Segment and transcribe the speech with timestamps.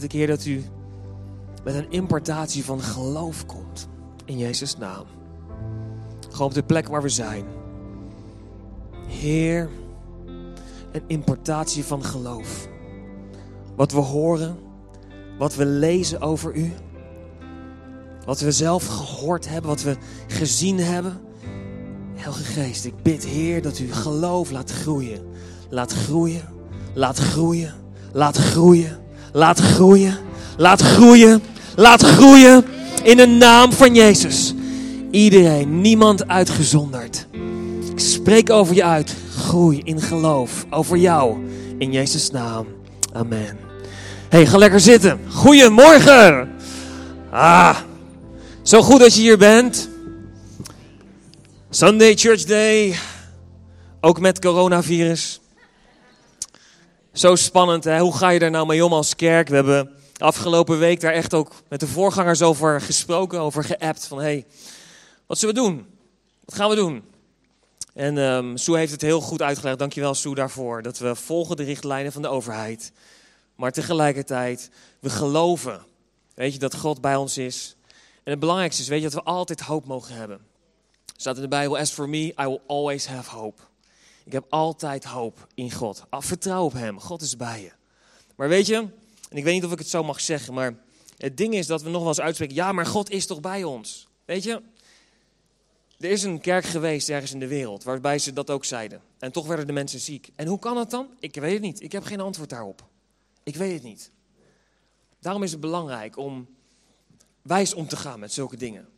[0.00, 0.64] Dit keer dat u
[1.64, 3.88] met een importatie van geloof komt.
[4.24, 5.04] In Jezus' naam.
[6.30, 7.44] Gewoon op de plek waar we zijn.
[9.06, 9.68] Heer,
[10.92, 12.68] een importatie van geloof.
[13.76, 14.56] Wat we horen,
[15.38, 16.72] wat we lezen over u.
[18.24, 21.20] Wat we zelf gehoord hebben, wat we gezien hebben.
[22.14, 25.26] Heilige Geest, ik bid Heer dat u geloof laat groeien.
[25.68, 26.48] Laat groeien,
[26.94, 27.74] laat groeien,
[28.12, 29.03] laat groeien,
[29.34, 30.18] laat groeien,
[30.56, 31.42] laat groeien,
[31.76, 32.64] laat groeien.
[33.02, 34.54] In de naam van Jezus.
[35.10, 37.26] Iedereen, niemand uitgezonderd.
[37.90, 39.14] Ik spreek over je uit.
[39.36, 40.66] Groei in geloof.
[40.70, 41.38] Over jou.
[41.78, 42.66] In Jezus' naam.
[43.12, 43.58] Amen.
[44.28, 45.20] Hey, ga lekker zitten.
[45.28, 46.48] Goedemorgen.
[47.30, 47.76] Ah,
[48.62, 49.88] zo goed dat je hier bent.
[51.70, 52.94] Sunday Church Day.
[54.00, 55.40] Ook met coronavirus.
[57.14, 57.98] Zo spannend, hè?
[57.98, 59.48] Hoe ga je daar nou mee om als kerk?
[59.48, 64.06] We hebben afgelopen week daar echt ook met de voorgangers over gesproken, over geappt.
[64.06, 64.46] Van, hey,
[65.26, 65.86] wat zullen we doen?
[66.44, 67.04] Wat gaan we doen?
[67.92, 69.78] En um, Sue heeft het heel goed uitgelegd.
[69.78, 70.82] Dankjewel Sue daarvoor.
[70.82, 72.92] Dat we volgen de richtlijnen van de overheid.
[73.56, 75.82] Maar tegelijkertijd, we geloven.
[76.34, 77.76] Weet je, dat God bij ons is.
[78.22, 80.36] En het belangrijkste is, weet je, dat we altijd hoop mogen hebben.
[81.06, 83.62] Er staat in de Bijbel, as for me, I will always have hope.
[84.24, 86.04] Ik heb altijd hoop in God.
[86.08, 87.00] Ah, vertrouw op Hem.
[87.00, 87.70] God is bij je.
[88.34, 88.76] Maar weet je,
[89.30, 90.74] en ik weet niet of ik het zo mag zeggen, maar
[91.16, 93.64] het ding is dat we nog wel eens uitspreken, ja, maar God is toch bij
[93.64, 94.06] ons?
[94.24, 94.62] Weet je,
[95.98, 99.00] er is een kerk geweest ergens in de wereld waarbij ze dat ook zeiden.
[99.18, 100.30] En toch werden de mensen ziek.
[100.36, 101.08] En hoe kan dat dan?
[101.20, 101.82] Ik weet het niet.
[101.82, 102.84] Ik heb geen antwoord daarop.
[103.42, 104.10] Ik weet het niet.
[105.20, 106.48] Daarom is het belangrijk om
[107.42, 108.88] wijs om te gaan met zulke dingen.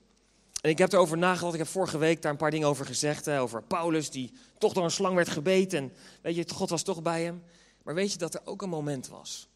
[0.67, 1.53] En ik heb erover nagedacht.
[1.53, 3.25] Ik heb vorige week daar een paar dingen over gezegd.
[3.25, 5.79] Hè, over Paulus, die toch door een slang werd gebeten.
[5.79, 5.93] En
[6.23, 7.43] weet je, God was toch bij hem.
[7.83, 9.49] Maar weet je dat er ook een moment was.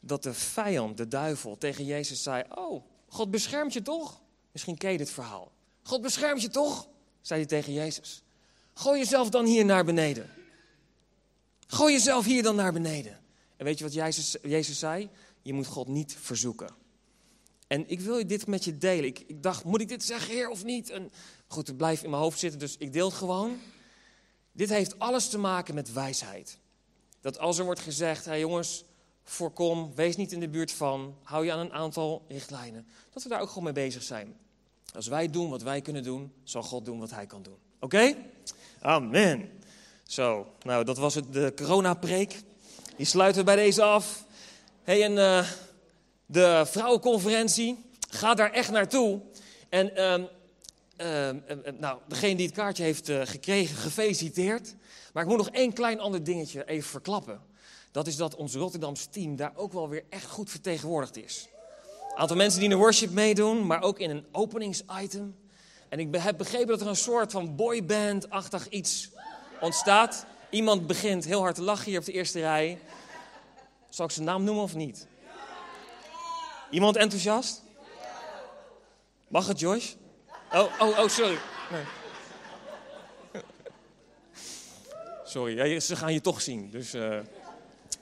[0.00, 4.20] Dat de vijand, de duivel, tegen Jezus zei: Oh, God beschermt je toch?
[4.52, 5.52] Misschien ken je dit verhaal.
[5.82, 6.88] God beschermt je toch?
[7.20, 8.22] zei hij tegen Jezus.
[8.74, 10.30] Gooi jezelf dan hier naar beneden.
[11.66, 13.20] Gooi jezelf hier dan naar beneden.
[13.56, 15.08] En weet je wat Jezus, Jezus zei?
[15.42, 16.85] Je moet God niet verzoeken.
[17.66, 19.04] En ik wil dit met je delen.
[19.04, 20.90] Ik, ik, dacht, moet ik dit zeggen, Heer, of niet?
[20.90, 21.12] En
[21.46, 23.58] goed, het blijft in mijn hoofd zitten, dus ik deel het gewoon.
[24.52, 26.58] Dit heeft alles te maken met wijsheid.
[27.20, 28.84] Dat als er wordt gezegd, hé hey jongens,
[29.22, 32.86] voorkom, wees niet in de buurt van, hou je aan een aantal richtlijnen.
[33.12, 34.36] Dat we daar ook gewoon mee bezig zijn.
[34.94, 37.56] Als wij doen wat wij kunnen doen, zal God doen wat hij kan doen.
[37.80, 38.14] Oké?
[38.80, 39.50] Amen.
[40.02, 42.42] Zo, nou dat was het, de coronapreek.
[42.96, 44.24] Die sluiten we bij deze af.
[44.82, 45.48] hey, en uh,
[46.26, 49.20] de vrouwenconferentie, ga daar echt naartoe.
[49.68, 50.28] En um,
[51.78, 54.74] nou, degene die het kaartje heeft uh, gekregen, gefeliciteerd.
[55.12, 57.40] Maar ik moet nog één klein ander dingetje even verklappen.
[57.90, 61.48] Dat is dat ons Rotterdamse team daar ook wel weer echt goed vertegenwoordigd is.
[62.10, 65.36] Een aantal mensen die in de worship meedoen, maar ook in een openingsitem.
[65.88, 69.10] En ik heb begrepen dat er een soort van boyband-achtig iets
[69.60, 70.26] ontstaat.
[70.50, 72.78] Iemand begint heel hard te lachen hier op de eerste rij.
[73.88, 75.06] Zal ik zijn naam noemen of niet?
[76.70, 77.62] Iemand enthousiast?
[79.28, 79.94] Mag het, Joyce?
[80.52, 81.38] Oh, oh, oh, sorry.
[81.70, 81.82] Nee.
[85.24, 86.70] Sorry, ze gaan je toch zien.
[86.70, 87.18] Dus uh,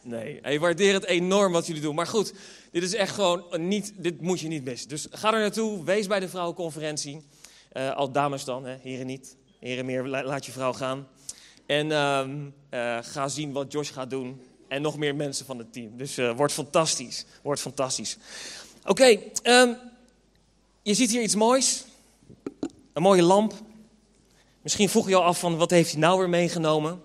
[0.03, 1.95] nee, ik waardeer het enorm wat jullie doen.
[1.95, 2.35] Maar goed,
[2.71, 4.89] dit is echt gewoon niet, dit moet je niet missen.
[4.89, 7.27] Dus ga er naartoe, wees bij de vrouwenconferentie.
[7.73, 9.37] Uh, al dames dan, hè, heren niet.
[9.61, 11.09] Heren meer, laat je vrouw gaan.
[11.67, 12.25] En uh,
[12.71, 14.43] uh, ga zien wat Josh gaat doen.
[14.75, 15.97] En nog meer mensen van het team.
[15.97, 17.25] Dus uh, wordt fantastisch.
[17.43, 18.17] Wordt fantastisch.
[18.85, 19.77] Oké, um,
[20.83, 21.85] je ziet hier iets moois.
[22.93, 23.55] Een mooie lamp.
[24.62, 27.03] Misschien vroeg je al af van wat heeft hij nou weer meegenomen.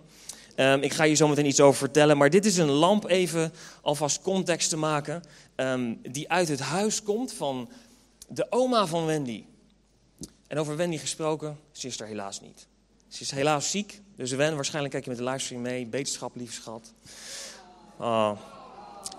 [0.55, 2.17] Um, ik ga je zo meteen iets over vertellen.
[2.17, 5.23] Maar dit is een lamp even alvast context te maken.
[5.55, 7.69] Um, die uit het huis komt van
[8.27, 9.43] de oma van Wendy.
[10.47, 12.67] En over Wendy gesproken, ze is er helaas niet.
[13.07, 14.01] Ze is helaas ziek.
[14.15, 15.85] Dus Wen, waarschijnlijk kijk je met de livestream mee.
[15.85, 16.93] Beterschap, lief schat.
[17.99, 18.31] Oh.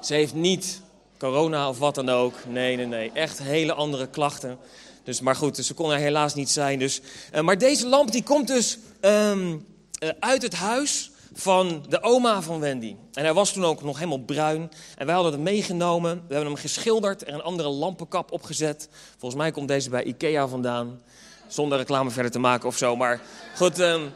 [0.01, 0.83] Ze heeft niet
[1.19, 2.35] corona of wat dan ook.
[2.47, 3.11] Nee, nee, nee.
[3.13, 4.59] Echt hele andere klachten.
[5.05, 6.79] Dus, maar goed, dus ze kon er helaas niet zijn.
[6.79, 7.01] Dus,
[7.35, 9.67] uh, maar deze lamp die komt dus um,
[10.03, 12.97] uh, uit het huis van de oma van Wendy.
[13.13, 14.71] En hij was toen ook nog helemaal bruin.
[14.97, 16.15] En wij hadden het meegenomen.
[16.15, 18.89] We hebben hem geschilderd en een andere lampenkap opgezet.
[19.19, 21.03] Volgens mij komt deze bij Ikea vandaan.
[21.47, 22.97] Zonder reclame verder te maken of zo.
[22.97, 23.21] Maar
[23.57, 24.13] goed, um,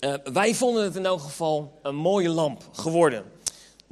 [0.00, 3.24] uh, wij vonden het in elk geval een mooie lamp geworden.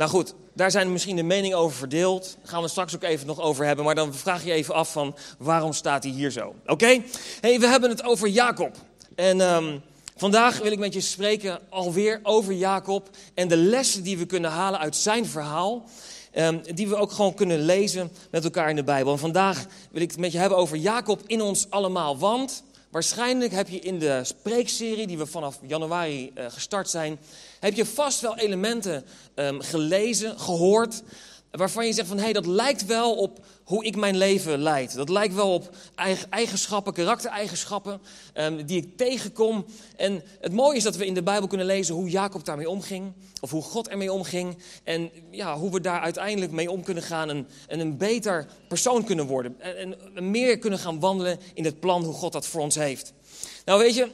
[0.01, 2.37] Nou goed, daar zijn misschien de meningen over verdeeld.
[2.39, 3.85] Daar gaan we straks ook even nog over hebben.
[3.85, 6.55] Maar dan vraag je even af van waarom staat hij hier zo?
[6.67, 7.03] Oké?
[7.41, 8.77] Hey, we hebben het over Jacob.
[9.15, 9.83] En um,
[10.17, 13.09] vandaag wil ik met je spreken alweer over Jacob.
[13.35, 15.85] En de lessen die we kunnen halen uit zijn verhaal.
[16.33, 19.13] ehm, die we ook gewoon kunnen lezen met elkaar in de Bijbel.
[19.13, 22.19] En vandaag wil ik het met je hebben over Jacob in ons allemaal.
[22.19, 27.19] Want waarschijnlijk heb je in de spreekserie die we vanaf januari uh, gestart zijn,
[27.61, 29.05] heb je vast wel elementen
[29.35, 31.03] um, gelezen, gehoord,
[31.51, 34.95] waarvan je zegt van hé, hey, dat lijkt wel op hoe ik mijn leven leid.
[34.95, 35.75] Dat lijkt wel op
[36.31, 38.01] eigenschappen, karaktereigenschappen
[38.35, 39.65] um, die ik tegenkom.
[39.97, 43.13] En het mooie is dat we in de Bijbel kunnen lezen hoe Jacob daarmee omging.
[43.41, 44.59] Of hoe God ermee omging.
[44.85, 47.31] En ja, hoe we daar uiteindelijk mee om kunnen gaan.
[47.31, 49.61] En, en een beter persoon kunnen worden.
[49.61, 53.13] En, en meer kunnen gaan wandelen in het plan hoe God dat voor ons heeft.
[53.65, 54.09] Nou weet je,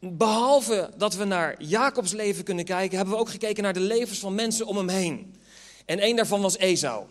[0.00, 4.18] behalve dat we naar Jacobs leven kunnen kijken, hebben we ook gekeken naar de levens
[4.18, 5.34] van mensen om hem heen.
[5.84, 7.04] En één daarvan was Esau.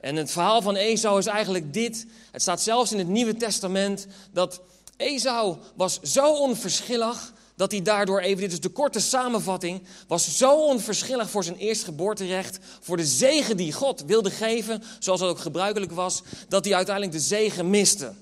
[0.00, 2.06] En het verhaal van Esau is eigenlijk dit.
[2.30, 4.60] Het staat zelfs in het Nieuwe Testament dat
[4.96, 10.64] Esau was zo onverschillig dat hij daardoor even, dit is de korte samenvatting, was zo
[10.64, 15.92] onverschillig voor zijn eerstgeboorterecht, voor de zegen die God wilde geven, zoals dat ook gebruikelijk
[15.92, 18.12] was, dat hij uiteindelijk de zegen miste.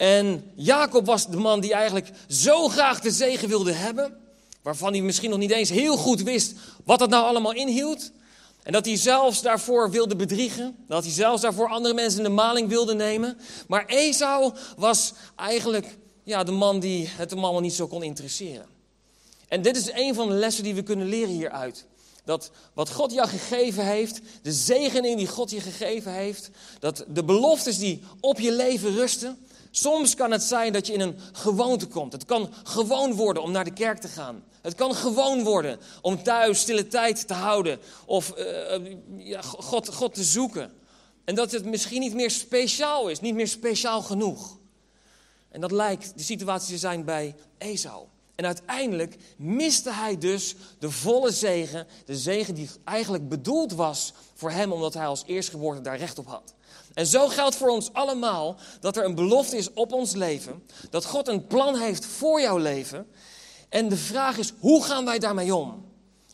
[0.00, 4.16] En Jacob was de man die eigenlijk zo graag de zegen wilde hebben,
[4.62, 6.54] waarvan hij misschien nog niet eens heel goed wist
[6.84, 8.10] wat dat nou allemaal inhield.
[8.62, 10.76] En dat hij zelfs daarvoor wilde bedriegen.
[10.88, 13.38] Dat hij zelfs daarvoor andere mensen in de maling wilde nemen.
[13.68, 18.66] Maar Esau was eigenlijk ja, de man die het hem allemaal niet zo kon interesseren.
[19.48, 21.84] En dit is een van de lessen die we kunnen leren hieruit.
[22.24, 27.24] Dat wat God jou gegeven heeft, de zegening die God je gegeven heeft, dat de
[27.24, 29.38] beloftes die op je leven rusten,
[29.70, 32.12] Soms kan het zijn dat je in een gewoonte komt.
[32.12, 34.44] Het kan gewoon worden om naar de kerk te gaan.
[34.62, 40.14] Het kan gewoon worden om thuis stille tijd te houden of uh, ja, God, God
[40.14, 40.72] te zoeken.
[41.24, 44.58] En dat het misschien niet meer speciaal is, niet meer speciaal genoeg.
[45.48, 48.06] En dat lijkt de situatie te zijn bij Esau.
[48.34, 54.50] En uiteindelijk miste hij dus de volle zegen, de zegen die eigenlijk bedoeld was voor
[54.50, 56.54] hem, omdat hij als eerstgeboorte daar recht op had.
[56.94, 61.04] En zo geldt voor ons allemaal dat er een belofte is op ons leven, dat
[61.04, 63.06] God een plan heeft voor jouw leven.
[63.68, 65.68] En de vraag is, hoe gaan wij daarmee om?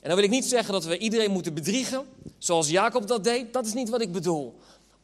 [0.00, 2.06] En dan wil ik niet zeggen dat we iedereen moeten bedriegen,
[2.38, 3.52] zoals Jacob dat deed.
[3.52, 4.58] Dat is niet wat ik bedoel.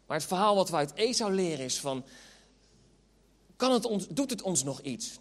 [0.07, 2.05] Maar het verhaal wat we uit Esau leren is van,
[3.57, 5.19] kan het ons, doet het ons nog iets?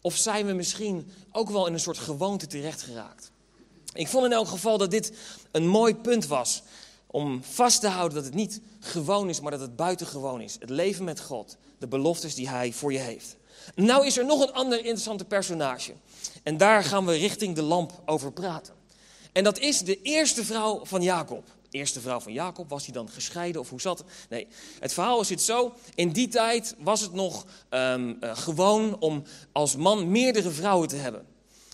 [0.00, 3.30] Of zijn we misschien ook wel in een soort gewoonte terechtgeraakt?
[3.92, 5.12] Ik vond in elk geval dat dit
[5.50, 6.62] een mooi punt was
[7.06, 10.56] om vast te houden dat het niet gewoon is, maar dat het buitengewoon is.
[10.58, 13.36] Het leven met God, de beloftes die Hij voor je heeft.
[13.74, 15.92] Nou is er nog een ander interessante personage.
[16.42, 18.74] En daar gaan we richting de lamp over praten.
[19.32, 21.44] En dat is de eerste vrouw van Jacob.
[21.70, 24.06] Eerste vrouw van Jacob, was hij dan gescheiden of hoe zat het?
[24.28, 24.46] Nee,
[24.80, 25.72] het verhaal zit zo.
[25.94, 29.22] In die tijd was het nog um, uh, gewoon om
[29.52, 31.26] als man meerdere vrouwen te hebben.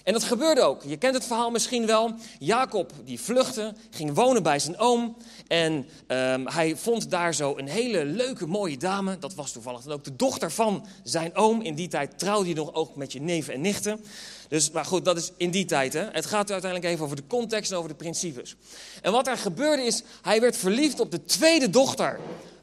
[0.06, 0.82] En dat gebeurde ook.
[0.82, 2.14] Je kent het verhaal misschien wel.
[2.38, 5.16] Jacob die vluchtte, ging wonen bij zijn oom.
[5.46, 5.72] En
[6.08, 9.18] um, hij vond daar zo een hele leuke, mooie dame.
[9.18, 11.60] Dat was toevallig dan ook de dochter van zijn oom.
[11.60, 14.04] In die tijd trouwde hij nog ook met je neven en nichten.
[14.48, 15.92] Dus, maar goed, dat is in die tijd.
[15.92, 16.04] Hè.
[16.12, 18.56] Het gaat uiteindelijk even over de context en over de principes.
[19.02, 22.20] En wat er gebeurde is, hij werd verliefd op de tweede dochter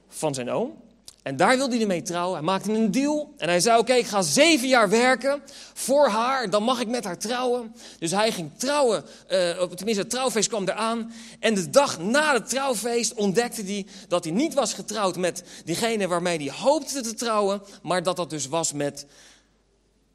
[0.07, 0.82] van zijn oom.
[1.23, 2.35] En daar wilde hij mee trouwen.
[2.35, 3.33] Hij maakte een deal.
[3.37, 5.41] En hij zei: Oké, ik ga zeven jaar werken
[5.73, 6.49] voor haar.
[6.49, 7.75] Dan mag ik met haar trouwen.
[7.99, 9.03] Dus hij ging trouwen.
[9.29, 11.13] Uh, tenminste, het trouwfeest kwam eraan.
[11.39, 16.07] En de dag na het trouwfeest ontdekte hij dat hij niet was getrouwd met diegene
[16.07, 17.61] waarmee hij hoopte te trouwen.
[17.81, 19.05] Maar dat dat dus was met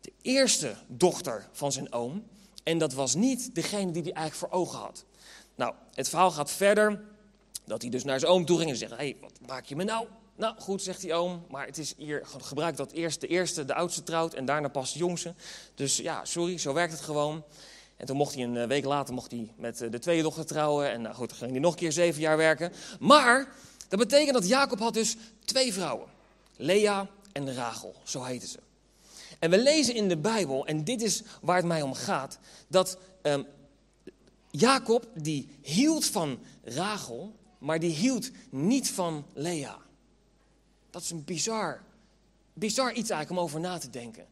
[0.01, 2.25] de eerste dochter van zijn oom.
[2.63, 5.05] En dat was niet degene die hij eigenlijk voor ogen had.
[5.55, 7.01] Nou, het verhaal gaat verder.
[7.65, 9.77] Dat hij dus naar zijn oom toe ging en zegt: Hé, hey, wat maak je
[9.77, 10.07] me nou?
[10.39, 13.75] Nou goed, zegt die oom, maar het is hier gebruikt dat eerst de eerste, de
[13.75, 15.35] oudste trouwt en daarna pas de jongste.
[15.75, 17.45] Dus ja, sorry, zo werkt het gewoon.
[17.97, 20.47] En toen mocht hij een eh, week later mocht hij met eh, de tweede dochter
[20.47, 20.91] trouwen.
[20.91, 22.73] En nou goed, dan ging hij nog een keer zeven jaar werken.
[23.01, 23.53] Maar
[23.89, 26.09] dat betekent dat Jacob had dus twee vrouwen.
[26.57, 28.59] Lea en Rachel, zo heten ze.
[29.39, 32.99] En we lezen in de Bijbel, en dit is waar het mij om gaat, dat
[33.23, 33.47] um,
[34.51, 39.87] Jacob die hield van Rachel, maar die hield niet van Lea.
[40.91, 41.81] Dat is een bizar,
[42.53, 44.27] bizar iets eigenlijk om over na te denken.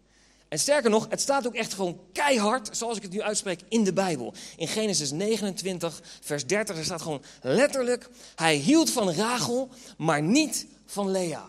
[0.49, 3.85] En sterker nog, het staat ook echt gewoon keihard, zoals ik het nu uitspreek, in
[3.85, 4.35] de Bijbel.
[4.57, 10.67] In Genesis 29, vers 30, er staat gewoon letterlijk: Hij hield van Rachel, maar niet
[10.87, 11.49] van Lea.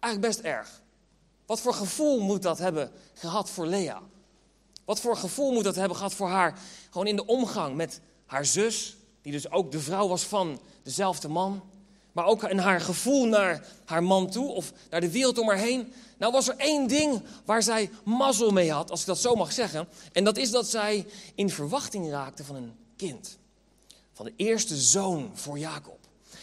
[0.00, 0.82] Eigenlijk best erg.
[1.46, 4.02] Wat voor gevoel moet dat hebben gehad voor Lea?
[4.84, 6.58] Wat voor gevoel moet dat hebben gehad voor haar?
[6.90, 11.28] Gewoon in de omgang met haar zus, die dus ook de vrouw was van dezelfde
[11.28, 11.62] man
[12.16, 15.58] maar ook in haar gevoel naar haar man toe of naar de wereld om haar
[15.58, 15.92] heen.
[16.18, 19.52] Nou was er één ding waar zij mazzel mee had, als ik dat zo mag
[19.52, 19.88] zeggen.
[20.12, 23.38] En dat is dat zij in verwachting raakte van een kind.
[24.12, 25.98] van de eerste zoon voor Jacob.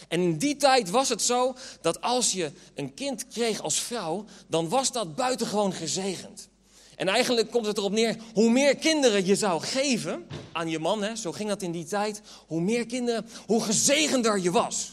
[0.08, 4.26] En in die tijd was het zo dat als je een kind kreeg als vrouw,
[4.48, 6.50] dan was dat buitengewoon gezegend.
[6.96, 11.04] En eigenlijk komt het erop neer, hoe meer kinderen je zou geven aan je man,
[11.04, 14.92] hè, zo ging dat in die tijd, hoe meer kinderen, hoe gezegender je was.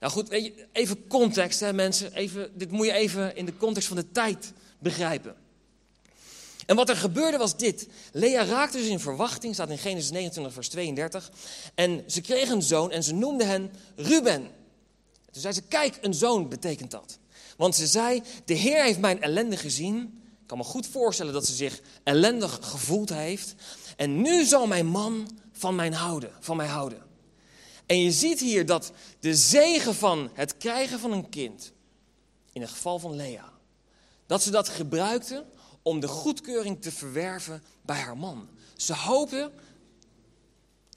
[0.00, 3.56] Nou goed, weet je, even context hè mensen, even, dit moet je even in de
[3.56, 5.36] context van de tijd begrijpen.
[6.66, 7.88] En wat er gebeurde was dit.
[8.12, 11.30] Lea raakte dus in verwachting, staat in Genesis 29, vers 32.
[11.74, 14.42] En ze kreeg een zoon en ze noemde hen Ruben.
[15.30, 17.18] Toen zei ze, kijk, een zoon betekent dat.
[17.56, 19.96] Want ze zei, de Heer heeft mijn ellende gezien.
[20.40, 23.54] Ik kan me goed voorstellen dat ze zich ellendig gevoeld heeft.
[23.96, 27.07] En nu zal mijn man van, mijn houden, van mij houden.
[27.88, 31.72] En je ziet hier dat de zegen van het krijgen van een kind,
[32.52, 33.52] in het geval van Lea,
[34.26, 35.44] dat ze dat gebruikte
[35.82, 38.48] om de goedkeuring te verwerven bij haar man.
[38.76, 39.50] Ze hoopte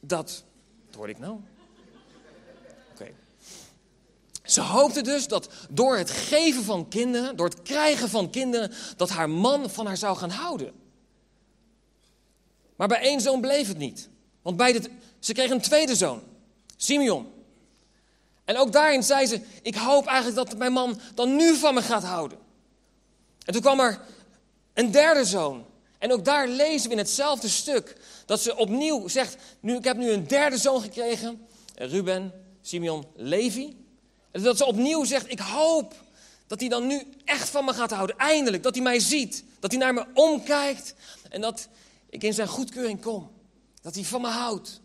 [0.02, 0.44] dat.
[0.86, 1.40] Wat hoorde ik nou?
[2.92, 3.14] Oké.
[4.44, 9.10] Ze hoopte dus dat door het geven van kinderen, door het krijgen van kinderen, dat
[9.10, 10.74] haar man van haar zou gaan houden.
[12.76, 14.10] Maar bij één zoon bleef het niet.
[14.42, 14.82] Want bij
[15.20, 16.22] ze kreeg een tweede zoon,
[16.84, 17.34] Simeon.
[18.46, 21.82] En ook daarin zei ze: Ik hoop eigenlijk dat mijn man dan nu van me
[21.82, 22.38] gaat houden.
[23.46, 24.02] En toen kwam er
[24.74, 25.66] een derde zoon.
[25.98, 29.98] En ook daar lezen we in hetzelfde stuk dat ze opnieuw zegt: nu, Ik heb
[29.98, 33.86] nu een derde zoon gekregen, Ruben, Simeon, Levi.
[34.32, 35.94] En dat ze opnieuw zegt: Ik hoop
[36.48, 38.18] dat hij dan nu echt van me gaat houden.
[38.18, 40.94] Eindelijk, dat hij mij ziet, dat hij naar me omkijkt
[41.30, 41.68] en dat
[42.10, 43.32] ik in zijn goedkeuring kom.
[43.82, 44.81] Dat hij van me houdt.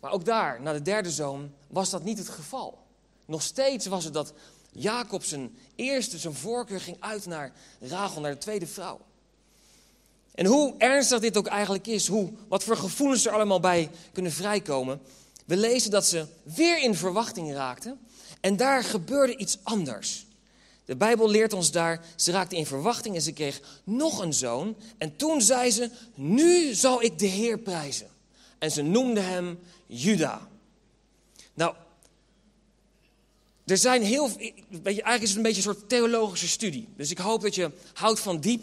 [0.00, 2.78] Maar ook daar, na de derde zoon, was dat niet het geval.
[3.24, 4.32] Nog steeds was het dat
[4.70, 9.00] Jacob zijn eerste, zijn voorkeur ging uit naar Rachel, naar de tweede vrouw.
[10.34, 14.32] En hoe ernstig dit ook eigenlijk is, hoe, wat voor gevoelens er allemaal bij kunnen
[14.32, 15.00] vrijkomen.
[15.44, 17.98] We lezen dat ze weer in verwachting raakten
[18.40, 20.26] en daar gebeurde iets anders.
[20.84, 24.76] De Bijbel leert ons daar, ze raakte in verwachting en ze kreeg nog een zoon.
[24.98, 28.06] En toen zei ze, nu zal ik de Heer prijzen.
[28.58, 30.48] En ze noemde hem Juda.
[31.54, 31.74] Nou,
[33.64, 34.30] er zijn heel,
[34.82, 36.88] eigenlijk is het een beetje een soort theologische studie.
[36.96, 38.62] Dus ik hoop dat je houdt van diep.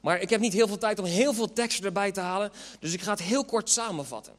[0.00, 2.52] Maar ik heb niet heel veel tijd om heel veel teksten erbij te halen.
[2.80, 4.32] Dus ik ga het heel kort samenvatten.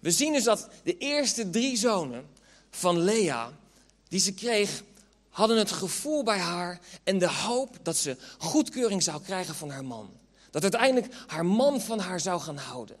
[0.00, 2.26] We zien dus dat de eerste drie zonen
[2.70, 3.52] van Lea,
[4.08, 4.82] die ze kreeg,
[5.28, 9.84] hadden het gevoel bij haar en de hoop dat ze goedkeuring zou krijgen van haar
[9.84, 10.10] man.
[10.50, 12.96] Dat uiteindelijk haar man van haar zou gaan houden.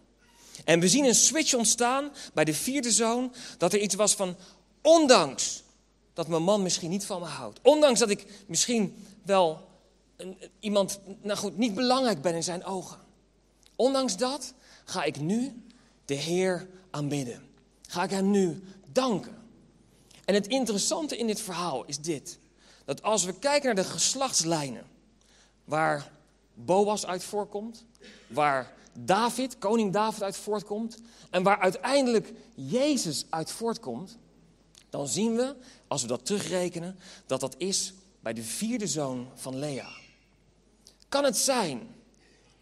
[0.64, 4.36] En we zien een switch ontstaan bij de vierde zoon, dat er iets was van,
[4.82, 5.62] ondanks
[6.12, 7.58] dat mijn man misschien niet van me houdt.
[7.62, 9.68] Ondanks dat ik misschien wel
[10.16, 12.98] een, iemand, nou goed, niet belangrijk ben in zijn ogen.
[13.76, 15.62] Ondanks dat ga ik nu
[16.04, 17.48] de Heer aanbidden.
[17.88, 19.42] Ga ik hem nu danken.
[20.24, 22.38] En het interessante in dit verhaal is dit.
[22.84, 24.86] Dat als we kijken naar de geslachtslijnen,
[25.64, 26.12] waar
[26.54, 27.84] Boas uit voorkomt,
[28.26, 30.98] waar David, koning David uit voortkomt,
[31.30, 34.18] en waar uiteindelijk Jezus uit voortkomt,
[34.90, 35.56] dan zien we,
[35.88, 39.88] als we dat terugrekenen, dat dat is bij de vierde zoon van Lea.
[41.08, 41.94] Kan het zijn,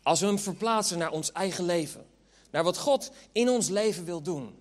[0.03, 2.07] als we hem verplaatsen naar ons eigen leven,
[2.51, 4.59] naar wat God in ons leven wil doen,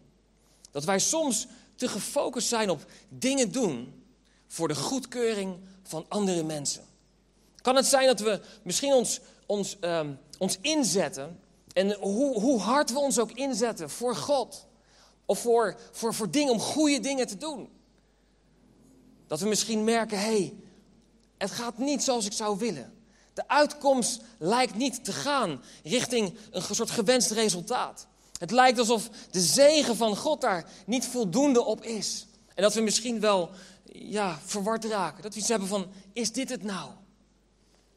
[0.72, 4.04] dat wij soms te gefocust zijn op dingen doen
[4.48, 6.84] voor de goedkeuring van andere mensen?
[7.62, 11.40] Kan het zijn dat we misschien ons, ons, um, ons inzetten,
[11.74, 14.68] en hoe, hoe hard we ons ook inzetten voor God,
[15.26, 17.70] of voor, voor, voor dingen, om goede dingen te doen.
[19.28, 20.54] Dat we misschien merken, hé, hey,
[21.38, 22.94] het gaat niet zoals ik zou willen.
[23.34, 28.08] De uitkomst lijkt niet te gaan richting een soort gewenst resultaat.
[28.38, 32.28] Het lijkt alsof de zegen van God daar niet voldoende op is.
[32.56, 33.50] En dat we misschien wel
[33.94, 35.24] ja, verward raken.
[35.24, 36.90] Dat we iets hebben van, is dit het nou?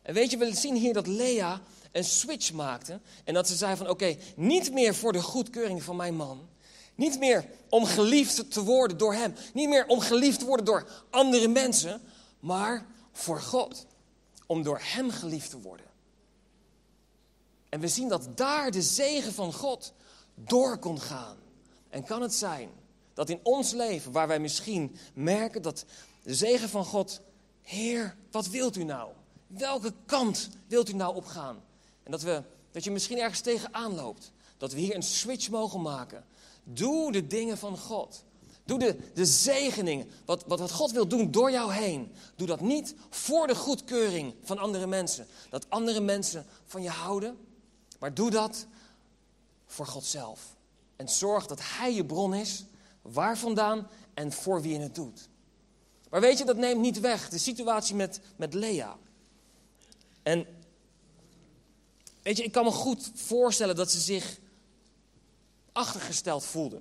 [0.03, 1.61] En weet je, we zien hier dat Lea
[1.95, 3.01] een switch maakte.
[3.25, 6.49] En dat ze zei van, oké, niet meer voor de goedkeuring van mijn man.
[6.95, 9.35] Niet meer om geliefd te worden door Hem.
[9.53, 12.01] Niet meer om geliefd te worden door andere mensen.
[12.41, 13.87] Maar voor God.
[14.47, 15.87] Om door Hem geliefd te worden.
[17.69, 19.93] En we zien dat daar de zegen van God
[20.35, 21.37] door kon gaan.
[21.89, 22.71] En kan het zijn
[23.15, 25.85] dat in ons leven, waar wij misschien merken dat
[26.23, 27.21] de zegen van God,
[27.63, 29.13] Heer, wat wilt u nou?
[29.47, 31.63] Welke kant wilt u nou opgaan?
[32.05, 34.33] En dat, we, dat je misschien ergens tegenaan loopt.
[34.59, 36.25] Dat we hier een switch mogen maken.
[36.65, 38.25] Doe de dingen van God.
[38.65, 42.13] Doe de, de zegeningen, wat, wat, God wil doen door jou heen.
[42.37, 45.27] Doe dat niet voor de goedkeuring van andere mensen.
[45.51, 47.39] Dat andere mensen van je houden.
[47.99, 48.67] Maar doe dat
[49.67, 50.57] voor God zelf.
[50.97, 52.65] En zorg dat Hij je bron is,
[53.03, 55.29] waar vandaan en voor wie je het doet.
[56.11, 58.97] Maar weet je, dat neemt niet weg de situatie met, met Lea.
[60.23, 60.47] En
[62.25, 64.39] weet je, ik kan me goed voorstellen dat ze zich
[65.73, 66.81] achtergesteld voelde.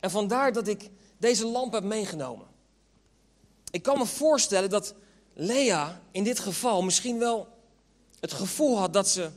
[0.00, 2.46] En vandaar dat ik deze lamp heb meegenomen.
[3.70, 4.94] Ik kan me voorstellen dat
[5.32, 7.48] Lea in dit geval misschien wel
[8.20, 9.30] het gevoel had dat ze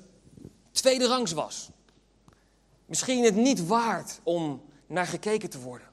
[0.71, 1.69] tweede rangs was.
[2.85, 5.87] Misschien het niet waard om naar gekeken te worden.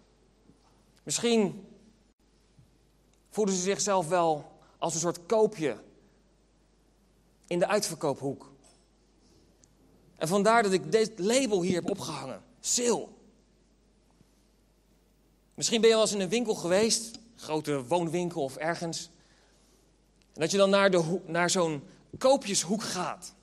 [1.02, 1.68] Misschien
[3.30, 5.82] voelde ze zichzelf wel als een soort koopje
[7.46, 8.52] in de uitverkoophoek.
[10.16, 12.42] En vandaar dat ik dit label hier heb opgehangen.
[12.60, 13.06] Sale.
[15.54, 19.10] Misschien ben je wel eens in een winkel geweest, een grote woonwinkel of ergens.
[20.32, 21.82] En dat je dan naar, de, naar zo'n
[22.18, 23.34] koopjeshoek gaat.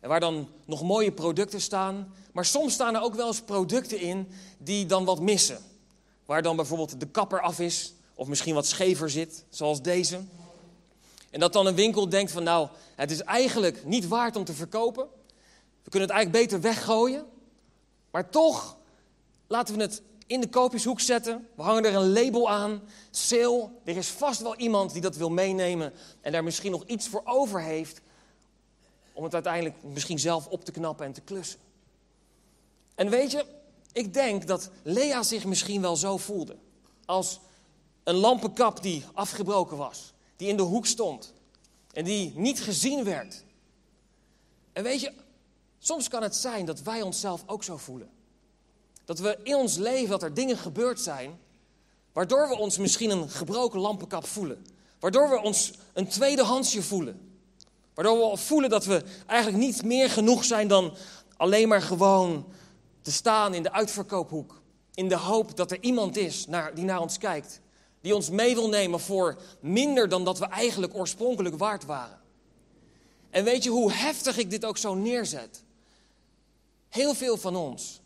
[0.00, 2.14] En waar dan nog mooie producten staan.
[2.32, 4.28] Maar soms staan er ook wel eens producten in
[4.58, 5.58] die dan wat missen.
[6.24, 10.20] Waar dan bijvoorbeeld de kapper af is, of misschien wat schever zit, zoals deze.
[11.30, 14.54] En dat dan een winkel denkt van nou, het is eigenlijk niet waard om te
[14.54, 15.08] verkopen.
[15.82, 17.26] We kunnen het eigenlijk beter weggooien.
[18.10, 18.76] Maar toch
[19.46, 21.48] laten we het in de koopjeshoek zetten.
[21.54, 22.82] We hangen er een label aan.
[23.10, 23.70] Sale.
[23.84, 27.22] Er is vast wel iemand die dat wil meenemen en daar misschien nog iets voor
[27.24, 28.00] over heeft.
[29.12, 31.60] Om het uiteindelijk misschien zelf op te knappen en te klussen.
[32.94, 33.44] En weet je,
[33.92, 36.56] ik denk dat Lea zich misschien wel zo voelde.
[37.04, 37.40] Als
[38.04, 40.12] een lampenkap die afgebroken was.
[40.36, 41.32] Die in de hoek stond.
[41.92, 43.44] En die niet gezien werd.
[44.72, 45.12] En weet je,
[45.84, 48.10] soms kan het zijn dat wij onszelf ook zo voelen.
[49.04, 51.38] Dat we in ons leven, dat er dingen gebeurd zijn,
[52.12, 54.66] waardoor we ons misschien een gebroken lampenkap voelen.
[55.00, 57.40] Waardoor we ons een tweedehandsje voelen.
[57.94, 60.94] Waardoor we voelen dat we eigenlijk niet meer genoeg zijn dan
[61.36, 62.46] alleen maar gewoon
[63.00, 64.60] te staan in de uitverkoophoek.
[64.94, 67.60] In de hoop dat er iemand is naar, die naar ons kijkt.
[68.00, 72.20] Die ons mee wil nemen voor minder dan dat we eigenlijk oorspronkelijk waard waren.
[73.30, 75.62] En weet je hoe heftig ik dit ook zo neerzet?
[76.92, 78.02] Heel veel van ons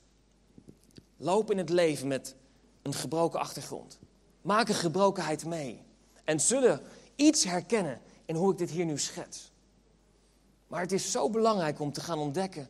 [1.16, 2.35] lopen in het leven met
[2.83, 3.99] een gebroken achtergrond.
[4.42, 5.83] Maken gebrokenheid mee.
[6.25, 6.81] En zullen
[7.16, 9.53] iets herkennen in hoe ik dit hier nu schets.
[10.66, 12.68] Maar het is zo belangrijk om te gaan ontdekken.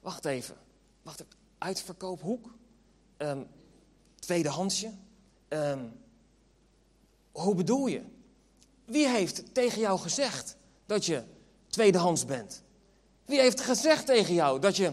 [0.00, 0.56] Wacht even.
[1.02, 1.32] Wacht even.
[1.58, 2.54] Uitverkoophoek.
[3.18, 3.46] Um,
[4.18, 4.90] tweedehandsje.
[5.48, 5.92] Um,
[7.32, 8.02] hoe bedoel je?
[8.84, 11.24] Wie heeft tegen jou gezegd dat je
[11.66, 12.62] tweedehands bent?
[13.24, 14.92] Wie heeft gezegd tegen jou dat je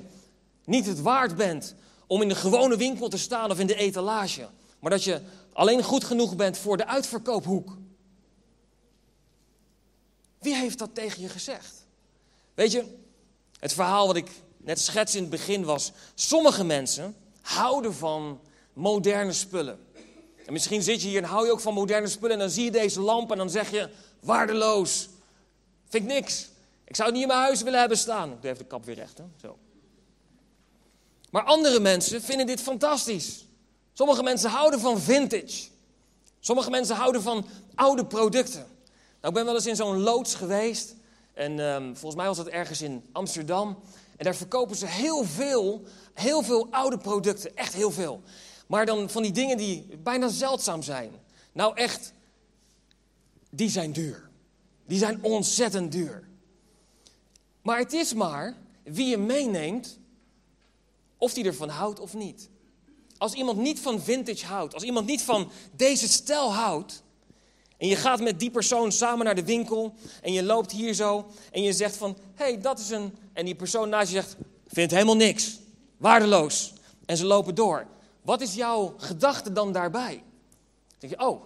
[0.65, 1.75] niet het waard bent
[2.07, 4.49] om in de gewone winkel te staan of in de etalage,
[4.79, 5.21] maar dat je
[5.53, 7.77] alleen goed genoeg bent voor de uitverkoophoek?
[10.39, 11.85] Wie heeft dat tegen je gezegd?
[12.53, 12.85] Weet je,
[13.59, 18.39] het verhaal wat ik net schets in het begin was: sommige mensen houden van
[18.73, 19.79] moderne spullen.
[20.45, 22.63] En misschien zit je hier en hou je ook van moderne spullen en dan zie
[22.63, 25.09] je deze lamp en dan zeg je, waardeloos.
[25.89, 26.49] Vind ik niks.
[26.83, 28.31] Ik zou het niet in mijn huis willen hebben staan.
[28.31, 29.17] Ik doe even de kap weer recht.
[29.17, 29.23] Hè?
[29.41, 29.57] Zo.
[31.35, 33.45] Maar andere mensen vinden dit fantastisch.
[33.93, 35.67] Sommige mensen houden van vintage.
[36.39, 38.59] Sommige mensen houden van oude producten.
[39.21, 40.95] Nou, ik ben wel eens in zo'n loods geweest.
[41.33, 43.79] En um, volgens mij was dat ergens in Amsterdam.
[44.17, 47.55] En daar verkopen ze heel veel, heel veel oude producten.
[47.55, 48.21] Echt heel veel.
[48.67, 51.11] Maar dan van die dingen die bijna zeldzaam zijn.
[51.51, 52.13] Nou echt,
[53.49, 54.29] die zijn duur.
[54.85, 56.27] Die zijn ontzettend duur.
[57.61, 59.99] Maar het is maar wie je meeneemt,
[61.17, 62.49] of die ervan houdt of niet.
[63.17, 67.03] Als iemand niet van vintage houdt, als iemand niet van deze stijl houdt,
[67.77, 71.25] en je gaat met die persoon samen naar de winkel en je loopt hier zo
[71.51, 73.15] en je zegt van, hé, hey, dat is een...
[73.33, 74.35] En die persoon naast je zegt,
[74.67, 75.59] vindt helemaal niks,
[75.97, 76.73] waardeloos.
[77.05, 77.87] En ze lopen door.
[78.21, 80.13] Wat is jouw gedachte dan daarbij?
[80.87, 81.41] Dan denk je, oh,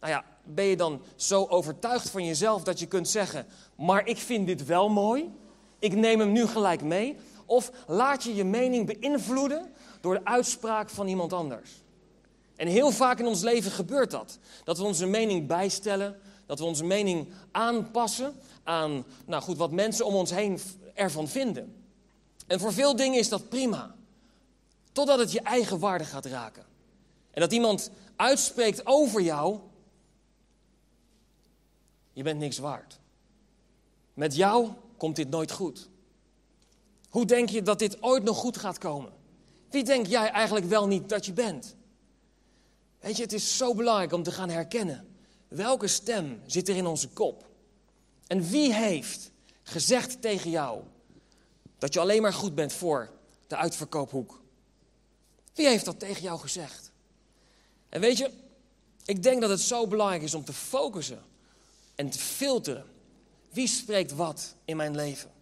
[0.00, 4.18] nou ja, ben je dan zo overtuigd van jezelf dat je kunt zeggen, maar ik
[4.18, 5.30] vind dit wel mooi,
[5.78, 7.16] ik neem hem nu gelijk mee?
[7.46, 11.70] Of laat je je mening beïnvloeden door de uitspraak van iemand anders?
[12.56, 14.38] En heel vaak in ons leven gebeurt dat.
[14.64, 20.06] Dat we onze mening bijstellen, dat we onze mening aanpassen aan nou goed, wat mensen
[20.06, 20.58] om ons heen
[20.94, 21.84] ervan vinden.
[22.46, 23.94] En voor veel dingen is dat prima.
[24.92, 26.64] Totdat het je eigen waarde gaat raken.
[27.30, 29.58] En dat iemand uitspreekt over jou:
[32.12, 32.98] Je bent niks waard.
[34.14, 35.88] Met jou komt dit nooit goed.
[37.16, 39.12] Hoe denk je dat dit ooit nog goed gaat komen?
[39.70, 41.76] Wie denk jij eigenlijk wel niet dat je bent?
[43.00, 45.16] Weet je, het is zo belangrijk om te gaan herkennen.
[45.48, 47.48] Welke stem zit er in onze kop?
[48.26, 49.30] En wie heeft
[49.62, 50.82] gezegd tegen jou
[51.78, 53.10] dat je alleen maar goed bent voor
[53.46, 54.42] de uitverkoophoek?
[55.54, 56.90] Wie heeft dat tegen jou gezegd?
[57.88, 58.30] En weet je,
[59.04, 61.22] ik denk dat het zo belangrijk is om te focussen
[61.94, 62.86] en te filteren.
[63.50, 65.34] Wie spreekt wat in mijn leven?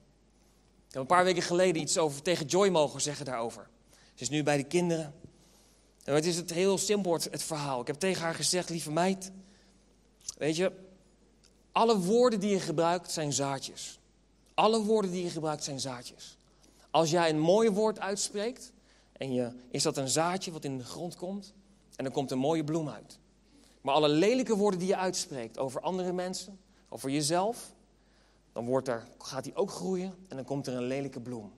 [0.94, 3.68] Heb een paar weken geleden iets over tegen Joy mogen zeggen daarover.
[3.90, 5.14] Ze is nu bij de kinderen.
[6.04, 7.80] En het is het heel simpel, het verhaal.
[7.80, 9.30] Ik heb tegen haar gezegd, lieve meid,
[10.38, 10.72] weet je,
[11.72, 13.98] alle woorden die je gebruikt zijn zaadjes.
[14.54, 16.36] Alle woorden die je gebruikt zijn zaadjes.
[16.90, 18.72] Als jij een mooi woord uitspreekt,
[19.12, 21.52] en je, is dat een zaadje wat in de grond komt,
[21.96, 23.18] en dan komt een mooie bloem uit.
[23.80, 27.74] Maar alle lelijke woorden die je uitspreekt over andere mensen, over jezelf,
[28.54, 31.52] dan wordt er, gaat die ook groeien en dan komt er een lelijke bloem.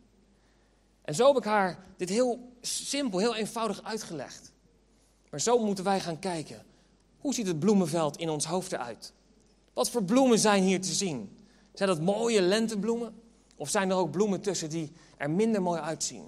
[1.02, 4.52] En zo heb ik haar dit heel simpel, heel eenvoudig uitgelegd.
[5.30, 6.64] Maar zo moeten wij gaan kijken.
[7.18, 9.12] Hoe ziet het bloemenveld in ons hoofd eruit?
[9.72, 11.38] Wat voor bloemen zijn hier te zien?
[11.74, 13.14] Zijn dat mooie lentebloemen?
[13.56, 16.24] Of zijn er ook bloemen tussen die er minder mooi uitzien?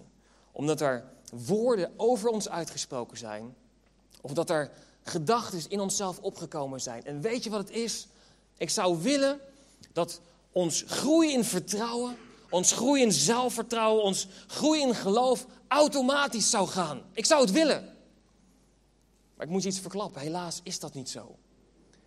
[0.53, 1.05] Omdat er
[1.47, 3.55] woorden over ons uitgesproken zijn.
[4.21, 4.71] Of dat er
[5.03, 7.05] gedachten in onszelf opgekomen zijn.
[7.05, 8.09] En weet je wat het is?
[8.57, 9.41] Ik zou willen
[9.93, 10.21] dat
[10.59, 12.17] ons groeien in vertrouwen,
[12.51, 17.03] ons groeien in zelfvertrouwen, ons groeien in geloof automatisch zou gaan.
[17.13, 17.97] Ik zou het willen.
[19.35, 20.21] Maar ik moet je iets verklappen.
[20.21, 21.37] Helaas is dat niet zo.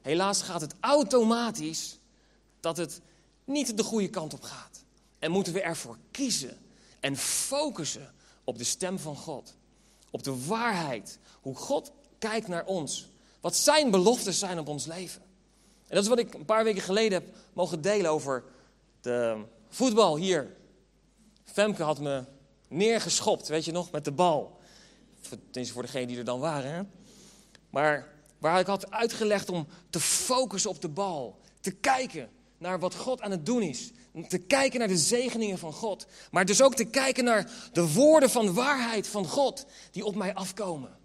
[0.01, 1.99] Helaas gaat het automatisch
[2.59, 3.01] dat het
[3.43, 4.83] niet de goede kant op gaat.
[5.19, 6.57] En moeten we ervoor kiezen
[6.99, 9.55] en focussen op de stem van God.
[10.09, 11.19] Op de waarheid.
[11.41, 13.07] Hoe God kijkt naar ons.
[13.41, 15.30] Wat zijn beloftes zijn op ons leven.
[15.91, 18.43] En dat is wat ik een paar weken geleden heb mogen delen over
[19.01, 20.55] de voetbal hier.
[21.43, 22.23] Femke had me
[22.67, 24.59] neergeschopt, weet je nog, met de bal.
[25.29, 26.73] Tenminste voor degenen die er dan waren.
[26.73, 26.81] Hè?
[27.69, 31.39] Maar waar ik had uitgelegd om te focussen op de bal.
[31.59, 33.91] Te kijken naar wat God aan het doen is.
[34.27, 36.07] Te kijken naar de zegeningen van God.
[36.31, 40.33] Maar dus ook te kijken naar de woorden van waarheid van God die op mij
[40.33, 40.97] afkomen.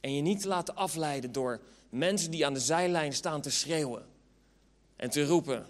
[0.00, 1.60] En je niet te laten afleiden door
[1.90, 4.16] mensen die aan de zijlijn staan te schreeuwen.
[4.98, 5.66] En te roepen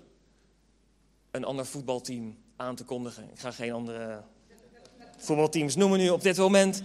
[1.31, 3.23] een ander voetbalteam aan te kondigen.
[3.33, 4.23] Ik ga geen andere
[5.17, 6.83] voetbalteams noemen nu op dit moment.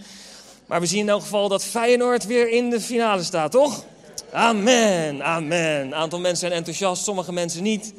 [0.66, 3.84] Maar we zien in elk geval dat Feyenoord weer in de finale staat, toch?
[4.32, 5.80] Amen, amen.
[5.80, 7.94] Een aantal mensen zijn enthousiast, sommige mensen niet.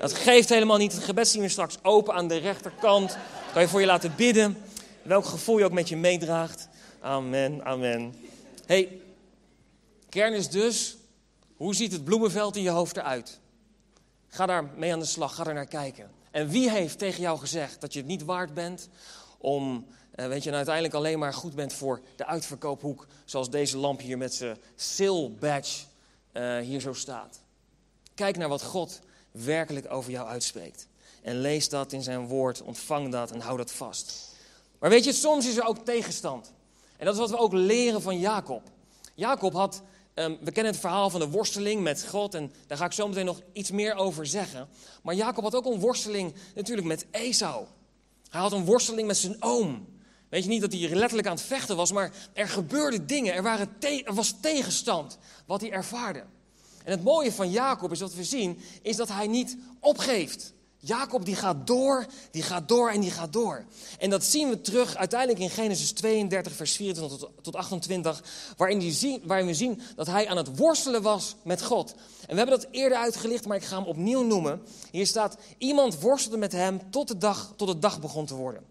[0.00, 0.92] Dat geeft helemaal niet.
[0.92, 3.16] Het gebed zien we straks open aan de rechterkant.
[3.52, 4.56] Kan je voor je laten bidden.
[5.02, 6.68] Welk gevoel je ook met je meedraagt.
[7.00, 8.14] Amen, amen.
[8.66, 9.00] hey,
[10.08, 10.96] kern is dus,
[11.56, 13.42] hoe ziet het bloemenveld in je hoofd eruit?
[14.34, 16.10] Ga daar mee aan de slag, ga er naar kijken.
[16.30, 18.88] En wie heeft tegen jou gezegd dat je het niet waard bent
[19.38, 23.76] om, eh, weet je, nou uiteindelijk alleen maar goed bent voor de uitverkoophoek, zoals deze
[23.76, 25.84] lamp hier met zijn sale badge
[26.32, 27.40] uh, hier zo staat.
[28.14, 30.88] Kijk naar wat God werkelijk over jou uitspreekt.
[31.22, 34.34] En lees dat in zijn woord, ontvang dat en hou dat vast.
[34.78, 36.52] Maar weet je, soms is er ook tegenstand.
[36.96, 38.62] En dat is wat we ook leren van Jacob.
[39.14, 39.82] Jacob had,
[40.14, 43.08] um, we kennen het verhaal van de worsteling met God en daar ga ik zo
[43.08, 44.68] meteen nog iets meer over zeggen.
[45.02, 47.66] Maar Jacob had ook een worsteling natuurlijk met Esau.
[48.30, 49.86] Hij had een worsteling met zijn oom.
[50.28, 53.34] Weet je niet dat hij letterlijk aan het vechten was, maar er gebeurden dingen.
[53.34, 56.24] Er, waren er was tegenstand wat hij ervaarde.
[56.84, 60.53] En het mooie van Jacob is wat we zien, is dat hij niet opgeeft.
[60.84, 63.64] Jacob die gaat door, die gaat door en die gaat door.
[63.98, 68.22] En dat zien we terug uiteindelijk in Genesis 32, vers 24 tot 28,
[68.56, 71.94] waarin, die zien, waarin we zien dat hij aan het worstelen was met God.
[72.26, 74.62] En we hebben dat eerder uitgelicht, maar ik ga hem opnieuw noemen.
[74.90, 78.62] Hier staat, iemand worstelde met hem tot de dag, tot de dag begon te worden.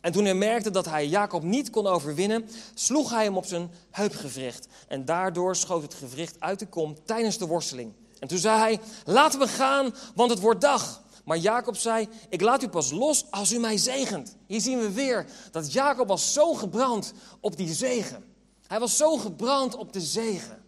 [0.00, 3.70] En toen hij merkte dat hij Jacob niet kon overwinnen, sloeg hij hem op zijn
[3.90, 4.66] heupgewricht.
[4.88, 7.92] En daardoor schoot het gewricht uit de kom tijdens de worsteling.
[8.18, 11.02] En toen zei hij, laten we gaan, want het wordt dag.
[11.28, 14.36] Maar Jacob zei, ik laat u pas los als u mij zegent.
[14.46, 18.24] Hier zien we weer dat Jacob was zo gebrand op die zegen.
[18.66, 20.62] Hij was zo gebrand op de zegen.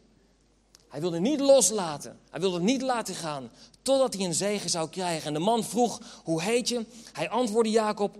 [0.89, 2.19] Hij wilde niet loslaten.
[2.31, 3.51] Hij wilde niet laten gaan
[3.83, 5.27] totdat hij een zegen zou krijgen.
[5.27, 6.87] En de man vroeg, hoe heet je?
[7.13, 8.17] Hij antwoordde Jacob,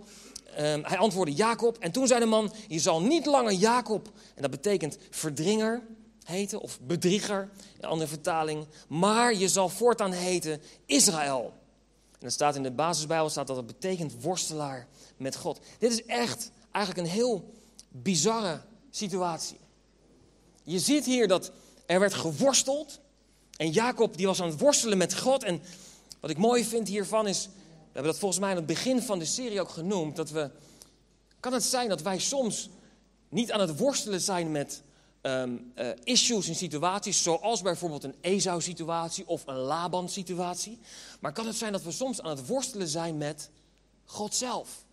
[0.55, 1.77] Ehm, hij antwoordde Jacob.
[1.77, 5.81] En toen zei de man: Je zal niet langer Jacob, en dat betekent verdringer
[6.23, 7.49] heten, of bedrieger
[7.79, 8.65] in andere vertaling.
[8.87, 11.53] Maar je zal voortaan heten Israël.
[12.21, 15.59] En dat staat in de basisbijbel staat dat het betekent worstelaar met God.
[15.79, 17.53] Dit is echt eigenlijk een heel
[17.89, 19.57] bizarre situatie.
[20.63, 21.51] Je ziet hier dat
[21.85, 22.99] er werd geworsteld.
[23.57, 25.43] En Jacob die was aan het worstelen met God.
[25.43, 25.61] En
[26.19, 27.49] wat ik mooi vind hiervan is
[27.91, 30.15] we hebben dat volgens mij aan het begin van de serie ook genoemd.
[30.15, 30.49] Dat we,
[31.39, 32.69] kan het zijn dat wij soms
[33.29, 34.81] niet aan het worstelen zijn met
[35.21, 40.79] ehm, eh, issues en situaties, zoals bijvoorbeeld een Esau-situatie of een Laban-situatie.
[41.19, 43.49] Maar kan het zijn dat we soms aan het worstelen zijn met
[44.05, 44.85] God zelf?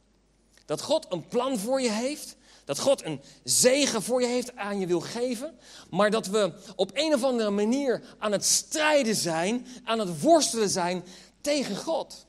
[0.64, 4.80] Dat God een plan voor je heeft, Dat God een zegen voor je heeft, aan
[4.80, 5.58] je wil geven.
[5.90, 10.68] Maar dat we op een of andere manier aan het strijden zijn, aan het worstelen
[10.68, 11.04] zijn
[11.40, 12.26] tegen God.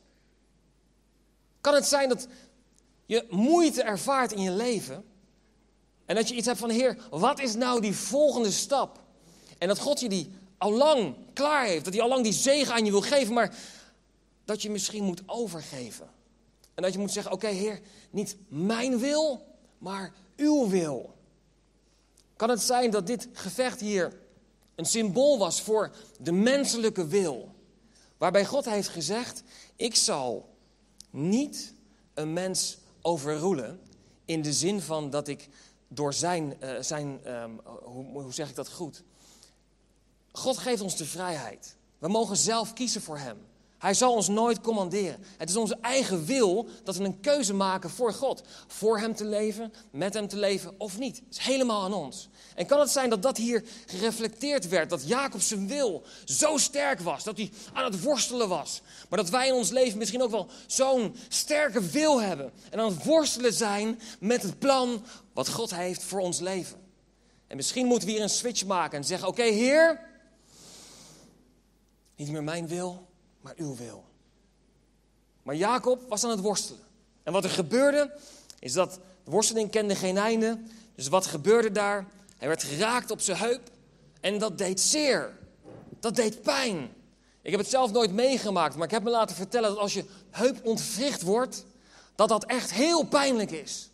[1.61, 2.27] Kan het zijn dat
[3.05, 5.05] je moeite ervaart in je leven.
[6.09, 8.99] En dat je iets hebt van, Heer, wat is nou die volgende stap?
[9.57, 11.83] En dat God je die al lang klaar heeft.
[11.83, 13.33] Dat hij al lang die zegen aan je wil geven.
[13.33, 13.55] Maar
[14.45, 16.09] dat je misschien moet overgeven.
[16.73, 19.45] En dat je moet zeggen, oké Heer, niet mijn wil,
[19.77, 21.13] maar uw wil.
[22.35, 24.19] Kan het zijn dat dit gevecht hier
[24.75, 27.55] een symbool was voor de menselijke wil?
[28.17, 29.43] Waarbij God heeft gezegd,
[29.75, 30.55] ik zal
[31.09, 31.73] niet
[32.13, 33.79] een mens overroelen.
[34.25, 35.49] In de zin van dat ik
[35.89, 39.03] door zijn, uh, zijn um, hoe, hoe zeg ik dat goed?
[40.31, 41.75] God geeft ons de vrijheid.
[41.97, 43.47] We mogen zelf kiezen voor Hem.
[43.79, 45.23] Hij zal ons nooit commanderen.
[45.37, 48.41] Het is onze eigen wil dat we een keuze maken voor God.
[48.67, 51.15] Voor Hem te leven, met Hem te leven of niet.
[51.17, 52.29] Het is helemaal aan ons.
[52.55, 54.89] En kan het zijn dat dat hier gereflecteerd werd?
[54.89, 58.81] Dat Jacob zijn wil zo sterk was, dat hij aan het worstelen was.
[59.09, 62.51] Maar dat wij in ons leven misschien ook wel zo'n sterke wil hebben.
[62.69, 66.77] En aan het worstelen zijn met het plan wat God heeft voor ons leven.
[67.47, 69.99] En misschien moeten we hier een switch maken en zeggen: Oké, Heer,
[72.15, 73.08] niet meer mijn wil,
[73.41, 74.03] maar uw wil.
[75.43, 76.81] Maar Jacob was aan het worstelen.
[77.23, 78.11] En wat er gebeurde,
[78.59, 80.59] is dat de worsteling kende geen einde.
[80.95, 82.07] Dus wat gebeurde daar?
[82.37, 83.69] Hij werd geraakt op zijn heup.
[84.21, 85.37] En dat deed zeer.
[85.99, 86.89] Dat deed pijn.
[87.41, 90.05] Ik heb het zelf nooit meegemaakt, maar ik heb me laten vertellen dat als je
[90.29, 91.65] heup ontwricht wordt,
[92.15, 93.89] dat dat echt heel pijnlijk is.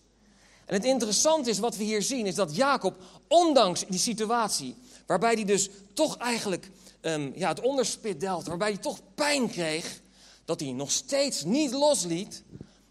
[0.65, 2.95] En het interessante is wat we hier zien, is dat Jacob,
[3.27, 6.69] ondanks die situatie, waarbij hij dus toch eigenlijk
[7.05, 10.01] um, ja, het onderspit deelt, waarbij hij toch pijn kreeg,
[10.45, 12.43] dat hij nog steeds niet losliet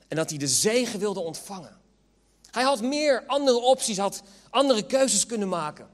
[0.09, 1.81] en dat hij de zegen wilde ontvangen.
[2.50, 5.88] Hij had meer andere opties, had andere keuzes kunnen maken.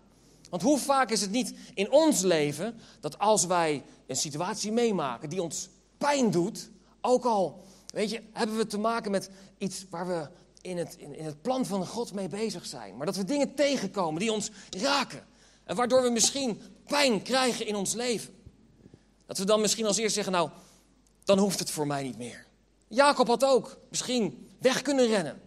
[0.51, 5.29] Want hoe vaak is het niet in ons leven dat als wij een situatie meemaken
[5.29, 10.07] die ons pijn doet, ook al, weet je, hebben we te maken met iets waar
[10.07, 10.29] we
[10.61, 12.97] in het, in, in het plan van God mee bezig zijn.
[12.97, 15.27] Maar dat we dingen tegenkomen die ons raken.
[15.65, 18.35] En waardoor we misschien pijn krijgen in ons leven.
[19.27, 20.51] Dat we dan misschien als eerst zeggen, nou,
[21.25, 22.47] dan hoeft het voor mij niet meer.
[22.89, 25.41] Jacob had ook misschien weg kunnen rennen.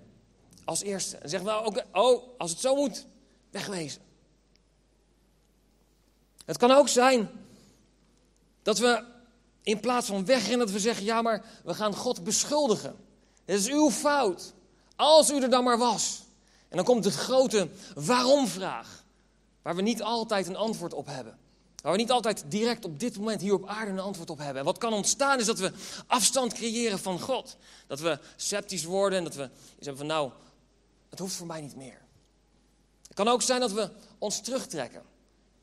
[0.66, 1.18] Als eerste.
[1.18, 3.06] En zeggen, nou, oh, als het zo moet,
[3.52, 4.02] wegwezen.
[6.46, 7.30] Het kan ook zijn
[8.62, 9.04] dat we
[9.64, 12.96] in plaats van wegrennen, dat we zeggen, ja, maar we gaan God beschuldigen.
[13.46, 14.54] Het is uw fout.
[14.96, 16.24] Als u er dan maar was.
[16.70, 19.03] En dan komt het grote waarom-vraag.
[19.64, 21.38] Waar we niet altijd een antwoord op hebben.
[21.82, 24.58] Waar we niet altijd direct op dit moment hier op aarde een antwoord op hebben.
[24.58, 25.72] En wat kan ontstaan is dat we
[26.08, 27.58] afstand creëren van God.
[27.88, 30.32] Dat we sceptisch worden en dat we zeggen van nou,
[31.10, 32.02] het hoeft voor mij niet meer.
[33.08, 35.02] Het kan ook zijn dat we ons terugtrekken.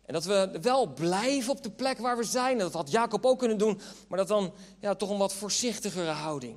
[0.07, 2.59] En dat we wel blijven op de plek waar we zijn.
[2.59, 6.57] Dat had Jacob ook kunnen doen, maar dat dan ja, toch een wat voorzichtigere houding.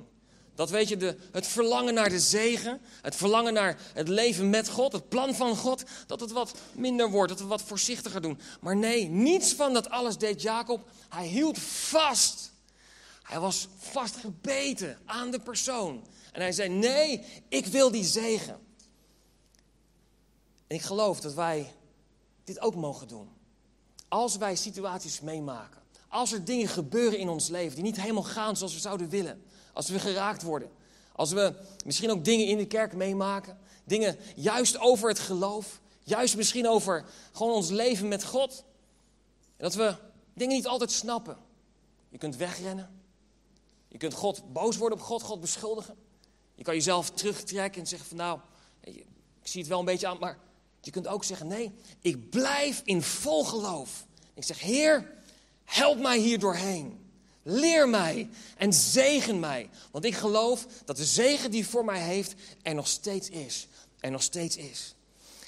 [0.54, 4.68] Dat weet je, de, het verlangen naar de zegen, het verlangen naar het leven met
[4.68, 8.38] God, het plan van God, dat het wat minder wordt, dat we wat voorzichtiger doen.
[8.60, 10.88] Maar nee, niets van dat alles deed Jacob.
[11.08, 12.52] Hij hield vast.
[13.22, 16.06] Hij was vastgebeten aan de persoon.
[16.32, 18.58] En hij zei: Nee, ik wil die zegen.
[20.66, 21.72] En ik geloof dat wij
[22.44, 23.28] dit ook mogen doen.
[24.08, 28.56] Als wij situaties meemaken, als er dingen gebeuren in ons leven die niet helemaal gaan
[28.56, 29.42] zoals we zouden willen
[29.74, 30.70] als we geraakt worden.
[31.12, 33.58] Als we misschien ook dingen in de kerk meemaken.
[33.84, 35.80] Dingen juist over het geloof.
[36.02, 38.64] Juist misschien over gewoon ons leven met God.
[39.56, 39.94] Dat we
[40.34, 41.36] dingen niet altijd snappen.
[42.08, 43.02] Je kunt wegrennen.
[43.88, 45.96] Je kunt God boos worden op God, God beschuldigen.
[46.54, 48.38] Je kan jezelf terugtrekken en zeggen van nou,
[48.80, 49.06] ik
[49.42, 50.38] zie het wel een beetje aan, maar
[50.80, 54.06] je kunt ook zeggen nee, ik blijf in vol geloof.
[54.34, 55.12] Ik zeg Heer,
[55.64, 57.03] help mij hier doorheen.
[57.46, 59.70] Leer mij en zegen mij.
[59.90, 63.68] Want ik geloof dat de zegen die voor mij heeft er nog steeds is.
[64.00, 64.94] Er nog steeds is.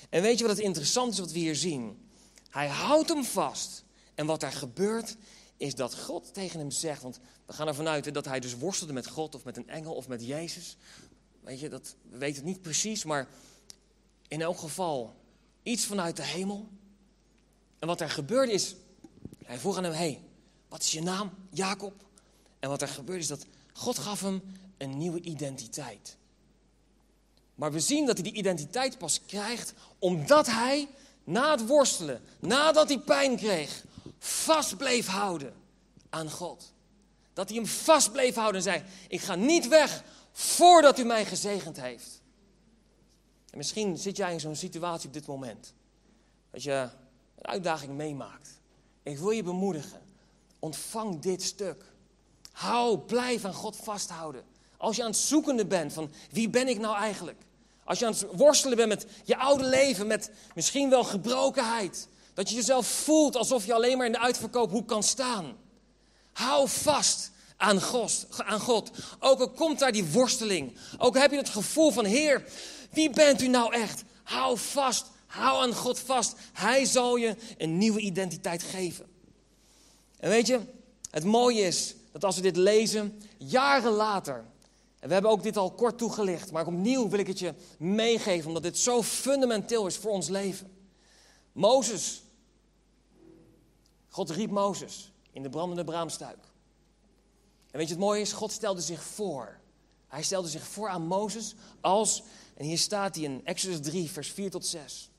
[0.08, 2.08] En weet je wat het interessant is wat we hier zien?
[2.50, 3.84] Hij houdt hem vast.
[4.14, 5.16] En wat er gebeurt
[5.56, 7.02] is dat God tegen hem zegt.
[7.02, 9.94] Want we gaan ervan uit dat hij dus worstelde met God of met een engel
[9.94, 10.76] of met Jezus.
[11.40, 13.28] Weet je, dat, we weten het niet precies, maar
[14.28, 15.14] in elk geval
[15.62, 16.68] iets vanuit de hemel.
[17.78, 18.74] En wat er gebeurde is,
[19.44, 20.20] hij vroeg aan hem, hey,
[20.68, 21.30] wat is je naam?
[21.50, 22.04] Jacob.
[22.58, 24.42] En wat er gebeurde is dat God gaf hem
[24.76, 26.16] een nieuwe identiteit.
[27.54, 30.88] Maar we zien dat hij die identiteit pas krijgt omdat hij
[31.24, 33.84] na het worstelen, nadat hij pijn kreeg,
[34.18, 35.54] vast bleef houden
[36.10, 36.72] aan God.
[37.32, 41.24] Dat hij hem vast bleef houden en zei: Ik ga niet weg voordat u mij
[41.24, 42.20] gezegend heeft.
[43.50, 45.74] En misschien zit jij in zo'n situatie op dit moment.
[46.50, 46.88] Dat je
[47.36, 48.60] een uitdaging meemaakt.
[49.02, 50.05] Ik wil je bemoedigen.
[50.66, 51.84] Ontvang dit stuk.
[52.52, 54.44] Hou, blijf aan God vasthouden.
[54.76, 57.38] Als je aan het zoekende bent van wie ben ik nou eigenlijk?
[57.84, 62.08] Als je aan het worstelen bent met je oude leven, met misschien wel gebrokenheid.
[62.34, 65.56] Dat je jezelf voelt alsof je alleen maar in de uitverkoophoek kan staan.
[66.32, 68.90] Hou vast aan God, aan God.
[69.18, 70.76] Ook al komt daar die worsteling.
[70.98, 72.44] Ook heb je het gevoel van, Heer,
[72.90, 74.04] wie bent u nou echt?
[74.22, 76.34] Hou vast, hou aan God vast.
[76.52, 79.15] Hij zal je een nieuwe identiteit geven.
[80.18, 80.60] En weet je,
[81.10, 84.44] het mooie is dat als we dit lezen, jaren later,
[84.98, 88.46] en we hebben ook dit al kort toegelicht, maar opnieuw wil ik het je meegeven,
[88.46, 90.76] omdat dit zo fundamenteel is voor ons leven.
[91.52, 92.22] Mozes,
[94.08, 96.38] God riep Mozes in de brandende braamstuik.
[97.70, 98.32] En weet je het mooie is?
[98.32, 99.58] God stelde zich voor.
[100.08, 102.22] Hij stelde zich voor aan Mozes als,
[102.54, 105.10] en hier staat hij in Exodus 3, vers 4 tot 6.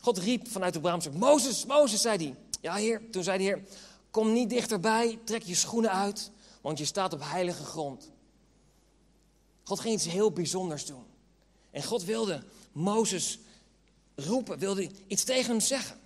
[0.00, 2.36] God riep vanuit de braamstuik, Mozes, Mozes, zei hij.
[2.62, 3.10] Ja, heer.
[3.10, 3.62] Toen zei de heer,
[4.10, 8.10] kom niet dichterbij, trek je schoenen uit, want je staat op heilige grond.
[9.62, 11.04] God ging iets heel bijzonders doen.
[11.70, 13.38] En God wilde Mozes
[14.14, 16.00] roepen, wilde iets tegen hem zeggen.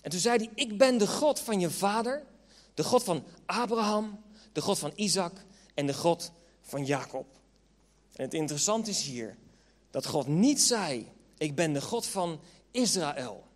[0.00, 2.26] En toen zei hij, ik ben de God van je vader,
[2.74, 4.20] de God van Abraham,
[4.52, 7.26] de God van Isaac en de God van Jacob.
[8.12, 9.36] En het interessante is hier
[9.90, 13.46] dat God niet zei, ik ben de God van Israël.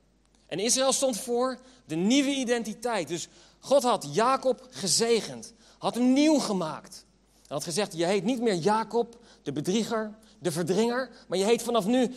[0.47, 1.61] En Israël stond voor
[1.93, 3.09] de nieuwe identiteit.
[3.09, 3.29] Dus
[3.59, 7.05] God had Jacob gezegend, had hem nieuw gemaakt.
[7.35, 11.63] Hij had gezegd, je heet niet meer Jacob, de bedrieger, de verdringer, maar je heet
[11.63, 12.15] vanaf nu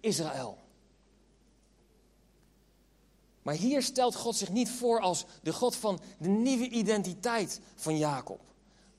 [0.00, 0.58] Israël.
[3.42, 7.98] Maar hier stelt God zich niet voor als de God van de nieuwe identiteit van
[7.98, 8.40] Jacob.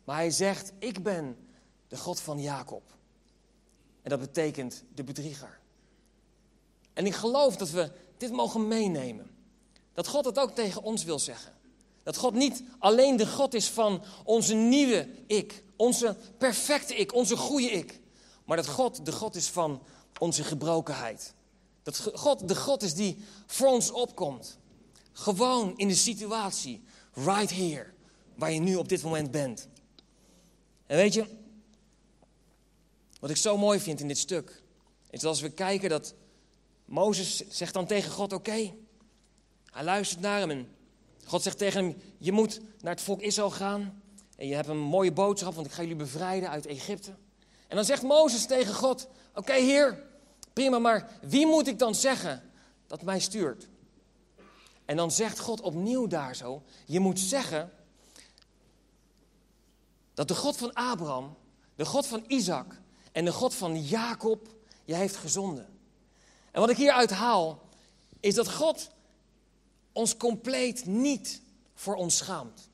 [0.03, 1.37] Maar hij zegt, ik ben
[1.87, 2.83] de God van Jacob.
[4.01, 5.59] En dat betekent de bedrieger.
[6.93, 9.37] En ik geloof dat we dit mogen meenemen.
[9.93, 11.53] Dat God het ook tegen ons wil zeggen.
[12.03, 17.37] Dat God niet alleen de God is van onze nieuwe ik, onze perfecte ik, onze
[17.37, 17.99] goede ik.
[18.45, 19.81] Maar dat God de God is van
[20.19, 21.33] onze gebrokenheid.
[21.83, 24.57] Dat God de God is die voor ons opkomt.
[25.11, 27.93] Gewoon in de situatie, right here,
[28.35, 29.67] waar je nu op dit moment bent.
[30.85, 31.25] En weet je,
[33.19, 34.61] wat ik zo mooi vind in dit stuk,
[35.09, 36.13] is dat als we kijken dat
[36.85, 38.73] Mozes zegt dan tegen God, oké,
[39.71, 40.67] hij luistert naar hem en
[41.25, 44.01] God zegt tegen hem, je moet naar het volk Israël gaan
[44.35, 47.11] en je hebt een mooie boodschap, want ik ga jullie bevrijden uit Egypte.
[47.67, 50.03] En dan zegt Mozes tegen God, oké heer,
[50.53, 52.51] prima, maar wie moet ik dan zeggen
[52.87, 53.67] dat mij stuurt?
[54.85, 57.71] En dan zegt God opnieuw daar zo, je moet zeggen
[60.13, 61.37] dat de God van Abraham,
[61.75, 64.47] de God van Isaac en de God van Jacob
[64.85, 65.79] je heeft gezonden.
[66.51, 67.61] En wat ik hieruit haal,
[68.19, 68.89] is dat God
[69.93, 71.41] ons compleet niet
[71.73, 72.69] voor ons schaamt.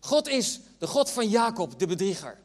[0.00, 2.38] God is de God van Jacob, de bedrieger.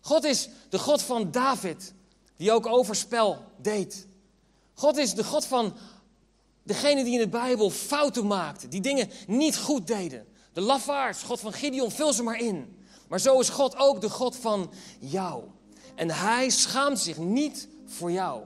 [0.00, 1.92] God is de God van David,
[2.36, 4.06] die ook overspel deed.
[4.74, 5.74] God is de God van
[6.62, 10.26] degene die in de Bijbel fouten maakten, die dingen niet goed deden.
[10.52, 12.76] De lafaards, God van Gideon, vul ze maar in.
[13.08, 15.44] Maar zo is God ook de God van jou.
[15.94, 18.42] En hij schaamt zich niet voor jou.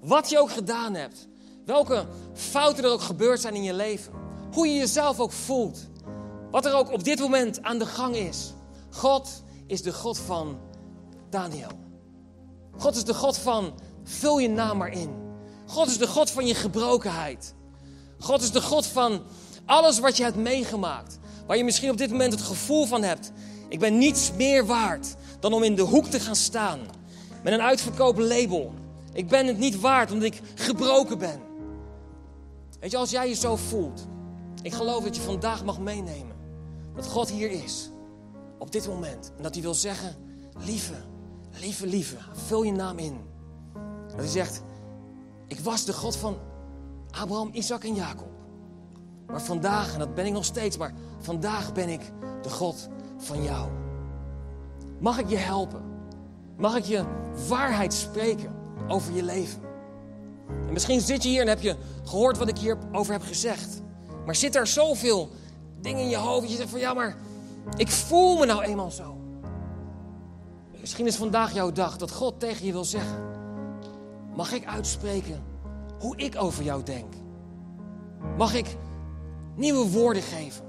[0.00, 1.28] Wat je ook gedaan hebt,
[1.64, 4.12] welke fouten er ook gebeurd zijn in je leven,
[4.52, 5.88] hoe je jezelf ook voelt,
[6.50, 8.52] wat er ook op dit moment aan de gang is.
[8.90, 10.58] God is de God van
[11.30, 11.70] Daniel.
[12.76, 13.72] God is de God van
[14.04, 15.10] vul je naam maar in.
[15.66, 17.54] God is de God van je gebrokenheid.
[18.18, 19.22] God is de God van
[19.66, 21.18] alles wat je hebt meegemaakt.
[21.46, 23.32] Waar je misschien op dit moment het gevoel van hebt.
[23.68, 26.80] Ik ben niets meer waard dan om in de hoek te gaan staan.
[27.42, 28.74] Met een uitverkopen label.
[29.12, 31.40] Ik ben het niet waard omdat ik gebroken ben.
[32.80, 34.06] Weet je, als jij je zo voelt.
[34.62, 36.36] Ik geloof dat je vandaag mag meenemen.
[36.94, 37.90] Dat God hier is.
[38.58, 39.32] Op dit moment.
[39.36, 40.14] En dat hij wil zeggen.
[40.58, 40.94] Lieve,
[41.60, 42.16] lieve, lieve.
[42.32, 43.20] Vul je naam in.
[44.08, 44.62] Dat hij zegt.
[45.46, 46.36] Ik was de God van
[47.10, 48.30] Abraham, Isaac en Jacob.
[49.26, 53.42] Maar vandaag, en dat ben ik nog steeds, maar vandaag ben ik de God van
[53.42, 53.70] jou.
[54.98, 55.82] Mag ik je helpen?
[56.56, 57.04] Mag ik je
[57.48, 58.54] waarheid spreken
[58.88, 59.60] over je leven?
[60.66, 63.82] En misschien zit je hier en heb je gehoord wat ik hierover heb gezegd.
[64.24, 65.30] Maar zit er zoveel
[65.80, 67.16] dingen in je hoofd dat je zegt van ja, maar
[67.76, 69.16] ik voel me nou eenmaal zo.
[70.80, 73.30] Misschien is vandaag jouw dag dat God tegen je wil zeggen.
[74.34, 75.42] Mag ik uitspreken
[75.98, 77.14] hoe ik over jou denk?
[78.36, 78.76] Mag ik
[79.56, 80.64] nieuwe woorden geven?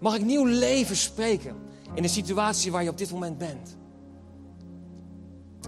[0.00, 1.56] Mag ik nieuw leven spreken
[1.94, 3.76] in de situatie waar je op dit moment bent?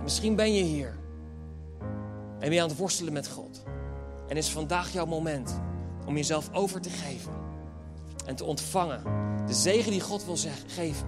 [0.03, 1.03] Misschien ben je hier
[2.39, 3.63] En ben je aan het worstelen met God.
[4.29, 5.61] En is vandaag jouw moment
[6.07, 7.33] om jezelf over te geven.
[8.27, 9.03] En te ontvangen.
[9.47, 10.37] De zegen die God wil
[10.67, 11.07] geven.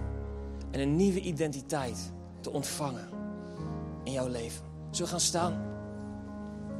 [0.71, 3.07] En een nieuwe identiteit te ontvangen
[4.03, 4.65] in jouw leven.
[4.91, 5.53] Zullen we gaan staan?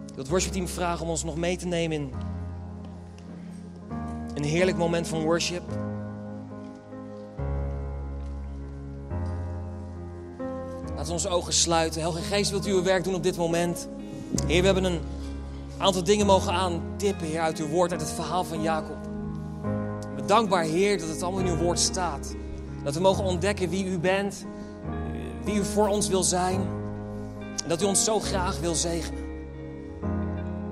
[0.01, 2.11] Ik wil het worshipteam vragen om ons nog mee te nemen in
[4.43, 5.63] een heerlijk moment van worship.
[11.05, 12.01] We onze ogen sluiten.
[12.01, 13.87] Helge Geest, wilt u uw werk doen op dit moment?
[14.47, 14.99] Heer, we hebben een
[15.77, 18.97] aantal dingen mogen aantippen, Heer, uit uw woord, uit het verhaal van Jacob.
[20.15, 22.35] Bedankbaar, Heer, dat het allemaal in uw woord staat.
[22.83, 24.45] Dat we mogen ontdekken wie u bent,
[25.43, 26.59] wie u voor ons wil zijn.
[27.63, 29.25] En dat u ons zo graag wil zegenen.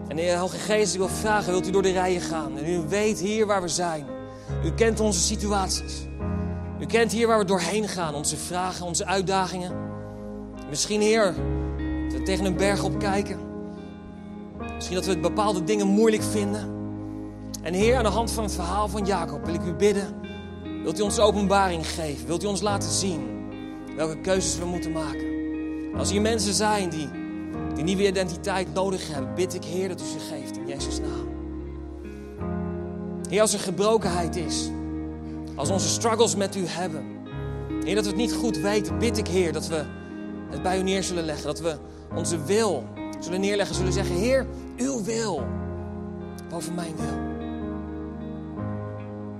[0.07, 2.57] En Heer Heilige Geest, ik wil vragen, wilt u door de rijen gaan?
[2.57, 4.05] En u weet hier waar we zijn.
[4.63, 6.07] U kent onze situaties.
[6.79, 9.71] U kent hier waar we doorheen gaan, onze vragen, onze uitdagingen.
[10.69, 11.33] Misschien, Heer,
[12.09, 13.44] dat we tegen een berg op kijken.
[14.75, 16.73] Misschien dat we bepaalde dingen moeilijk vinden.
[17.61, 20.15] En Heer, aan de hand van het verhaal van Jacob wil ik u bidden.
[20.83, 22.27] Wilt u ons openbaring geven?
[22.27, 23.35] Wilt u ons laten zien
[23.95, 25.25] welke keuzes we moeten maken?
[25.97, 27.09] Als hier mensen zijn die
[27.73, 31.27] die nieuwe identiteit nodig hebben, bid ik Heer dat u ze geeft in Jezus' naam.
[33.29, 34.69] Heer, als er gebrokenheid is,
[35.55, 37.05] als onze struggles met u hebben,
[37.83, 39.85] Heer, dat we het niet goed weten, bid ik Heer dat we
[40.49, 41.45] het bij u neer zullen leggen.
[41.45, 41.77] Dat we
[42.15, 42.83] onze wil
[43.19, 44.45] zullen neerleggen, zullen zeggen, Heer,
[44.77, 45.43] uw wil
[46.49, 47.33] boven mijn wil.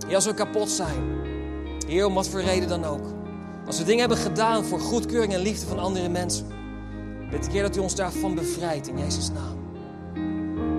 [0.08, 1.04] Heer, als we kapot zijn,
[1.88, 3.06] Heer, om wat voor reden dan ook.
[3.66, 6.48] Als we dingen hebben gedaan voor goedkeuring en liefde van andere mensen.
[7.30, 9.58] Bid ik, Heer, dat u ons daarvan bevrijdt in Jezus' naam.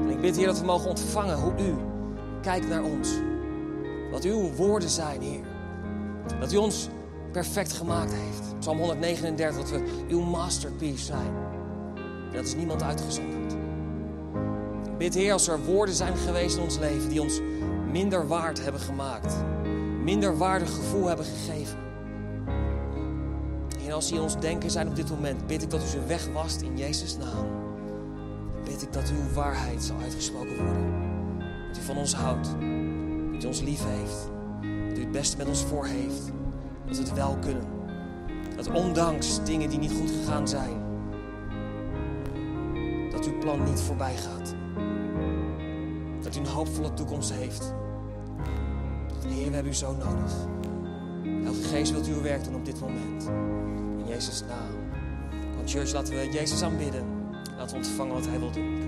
[0.04, 1.74] En ik bid, Heer, dat we mogen ontvangen hoe u
[2.42, 3.08] kijkt naar ons.
[4.10, 5.44] Wat uw woorden zijn, Heer.
[6.40, 6.88] Dat u ons
[7.32, 8.58] perfect gemaakt heeft.
[8.58, 11.34] Psalm 139, dat we uw masterpiece zijn.
[12.30, 13.55] En dat is niemand uitgezonderd.
[14.98, 17.40] Bid, Heer, als er woorden zijn geweest in ons leven die ons
[17.90, 19.34] minder waard hebben gemaakt.
[20.02, 21.78] Minder waardig gevoel hebben gegeven.
[23.86, 26.06] En als die in ons denken zijn op dit moment, bid ik dat u ze
[26.06, 27.46] wegwast in Jezus' naam.
[28.64, 30.94] Bid ik dat uw waarheid zal uitgesproken worden.
[31.68, 32.48] Dat u van ons houdt.
[33.32, 34.30] Dat u ons lief heeft.
[34.88, 36.32] Dat u het beste met ons voor heeft.
[36.86, 37.66] Dat we het wel kunnen.
[38.56, 40.84] Dat ondanks dingen die niet goed gegaan zijn,
[43.10, 44.54] dat uw plan niet voorbij gaat.
[46.26, 47.74] Dat u een hoopvolle toekomst heeft.
[49.26, 50.32] Heer, we hebben u zo nodig.
[51.44, 53.30] Elke geest wilt uw werk doen op dit moment.
[53.98, 54.90] In Jezus' naam.
[55.56, 57.04] Want church, laten we Jezus aanbidden.
[57.56, 58.85] Laten we ontvangen wat hij wil doen.